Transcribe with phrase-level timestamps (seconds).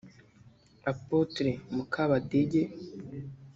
[0.91, 2.61] Apotre Mukabadege